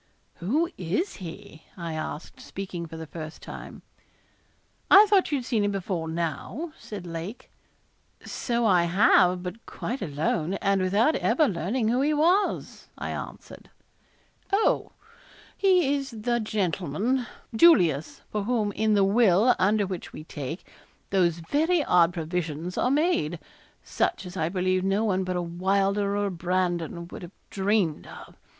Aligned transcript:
'Who 0.37 0.67
is 0.79 1.17
he?' 1.17 1.61
I 1.77 1.93
asked, 1.93 2.41
speaking 2.41 2.87
for 2.87 2.97
the 2.97 3.05
first 3.05 3.39
time. 3.43 3.83
'I 4.89 5.05
thought 5.05 5.31
you 5.31 5.37
had 5.37 5.45
seen 5.45 5.63
him 5.63 5.69
before 5.71 6.07
now,' 6.07 6.71
said 6.79 7.05
Lake. 7.05 7.51
'So 8.25 8.65
I 8.65 8.85
have, 8.85 9.43
but 9.43 9.63
quite 9.67 10.01
alone, 10.01 10.55
and 10.55 10.81
without 10.81 11.13
ever 11.17 11.47
learning 11.47 11.89
who 11.89 12.01
he 12.01 12.15
was,' 12.15 12.89
I 12.97 13.11
answered. 13.11 13.69
'Oh! 14.51 14.93
He 15.55 15.93
is 15.93 16.09
the 16.09 16.39
gentleman, 16.39 17.27
Julius, 17.55 18.21
for 18.31 18.45
whom 18.45 18.71
in 18.71 18.95
the 18.95 19.03
will, 19.05 19.55
under 19.59 19.85
which 19.85 20.11
we 20.13 20.23
take, 20.23 20.65
those 21.11 21.37
very 21.37 21.83
odd 21.83 22.11
provisions 22.11 22.75
are 22.75 22.89
made 22.89 23.37
such 23.83 24.25
as 24.25 24.35
I 24.35 24.49
believe 24.49 24.83
no 24.83 25.03
one 25.05 25.23
but 25.23 25.35
a 25.35 25.43
Wylder 25.43 26.17
or 26.17 26.25
a 26.25 26.31
Brandon 26.31 27.07
would 27.09 27.21
have 27.21 27.37
dreamed 27.51 28.07
of. 28.07 28.35